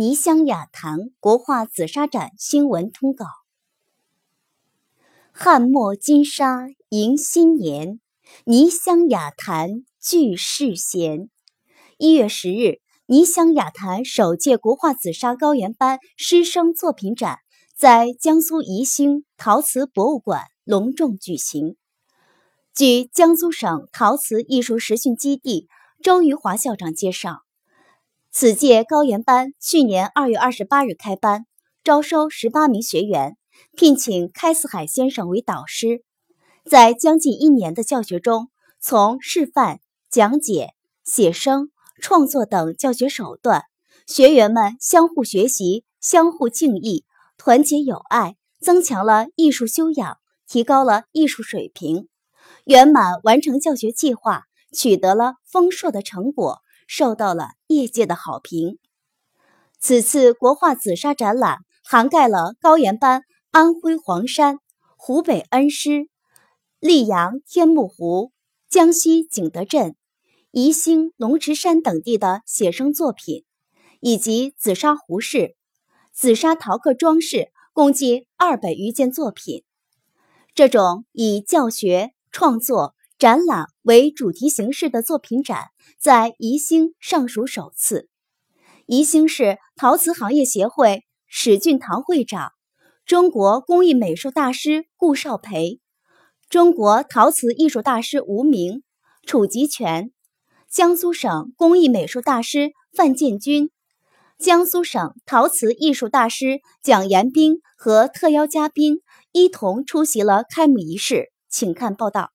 [0.00, 3.26] 泥乡雅谈国画紫砂展新闻通稿：
[5.30, 8.00] 汉末金沙迎新年，
[8.46, 11.28] 泥香雅谈聚世贤。
[11.98, 17.36] 一月十日，泥香雅谈首届国画紫砂高原班师生作品展
[17.76, 21.76] 在江苏宜兴陶瓷博物馆隆重举行。
[22.74, 25.68] 据江苏省陶瓷艺术实训基地
[26.02, 27.42] 周余华校长介绍。
[28.32, 31.46] 此届高原班去年二月二十八日开班，
[31.82, 33.36] 招收十八名学员，
[33.76, 36.04] 聘请开四海先生为导师。
[36.64, 38.48] 在将近一年的教学中，
[38.78, 43.64] 从示范、讲解、写生、创作等教学手段，
[44.06, 47.04] 学员们相互学习、相互敬意、
[47.36, 52.06] 团结友爱，增强了艺术修养，提高了艺术水平，
[52.64, 56.60] 圆满完成教学计划，取得了丰硕的成果。
[56.90, 58.80] 受到了业界的好评。
[59.78, 64.58] 此次国画紫砂展览涵盖了高原班安徽黄山、
[64.96, 66.08] 湖北恩施、
[66.80, 68.32] 溧阳天目湖、
[68.68, 69.94] 江西景德镇、
[70.50, 73.44] 宜兴龙池山等地的写生作品，
[74.00, 75.54] 以及紫砂壶式、
[76.12, 79.62] 紫砂陶刻装饰，共计二百余件作品。
[80.56, 82.96] 这种以教学创作。
[83.20, 85.66] 展览为主题形式的作品展，
[85.98, 88.08] 在宜兴尚属首次。
[88.86, 92.52] 宜兴市陶瓷行业协会史俊堂会长、
[93.04, 95.80] 中国工艺美术大师顾少培、
[96.48, 98.84] 中国陶瓷艺术大师吴明、
[99.26, 100.12] 楚吉全、
[100.70, 103.70] 江苏省工艺美术大师范建军、
[104.38, 111.30] 江苏省陶瓷艺术大师蒋延斌和特邀嘉宾一同出席了开幕仪式。
[111.50, 112.30] 请看报道。